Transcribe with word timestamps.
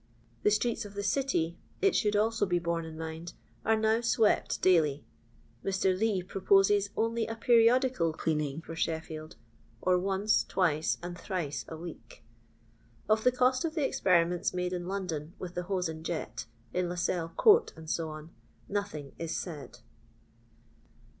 The 0.41 0.49
streets 0.49 0.83
of 0.83 0.95
the 0.95 1.03
City, 1.03 1.59
it 1.79 1.95
should 1.95 2.15
also 2.15 2.47
be 2.47 2.57
borne 2.57 2.85
in 2.85 2.97
mind, 2.97 3.33
are 3.63 3.75
now 3.77 4.01
swept 4.01 4.59
daily; 4.59 5.05
Mr. 5.63 5.95
Lee 5.95 6.23
proposes 6.23 6.89
only 6.97 7.27
a 7.27 7.35
periodical 7.35 8.11
cleaning 8.11 8.61
for 8.61 8.75
Sheffield, 8.75 9.35
or 9.79 9.99
once, 9.99 10.43
twice, 10.43 10.97
and 11.03 11.15
thrice 11.15 11.65
a 11.67 11.77
week. 11.77 12.23
Of 13.07 13.23
the 13.23 13.31
cost 13.31 13.63
of 13.63 13.75
the 13.75 13.85
experiments 13.87 14.55
made 14.55 14.73
in 14.73 14.87
London 14.87 15.35
with 15.37 15.53
the 15.53 15.65
hose 15.69 15.87
and 15.87 16.03
jet, 16.03 16.47
in 16.73 16.89
Lascelles 16.89 17.33
court, 17.37 17.71
&c, 17.85 18.03
nothing 18.67 19.11
is 19.19 19.37
said. 19.37 19.81